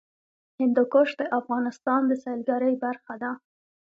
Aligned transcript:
هندوکش 0.59 1.09
د 1.19 1.21
افغانستان 1.39 2.01
د 2.07 2.11
سیلګرۍ 2.23 2.75
برخه 2.85 3.13
ده. 3.21 3.31